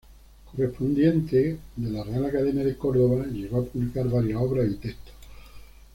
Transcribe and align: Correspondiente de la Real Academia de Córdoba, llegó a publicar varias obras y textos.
Correspondiente 0.51 1.57
de 1.75 1.91
la 1.91 2.03
Real 2.03 2.25
Academia 2.25 2.63
de 2.65 2.75
Córdoba, 2.75 3.23
llegó 3.31 3.59
a 3.59 3.65
publicar 3.65 4.09
varias 4.09 4.41
obras 4.41 4.67
y 4.71 4.75
textos. 4.77 5.13